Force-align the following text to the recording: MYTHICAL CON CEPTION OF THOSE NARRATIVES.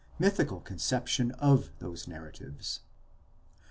MYTHICAL 0.17 0.61
CON 0.61 0.79
CEPTION 0.79 1.29
OF 1.33 1.69
THOSE 1.77 2.07
NARRATIVES. 2.07 2.79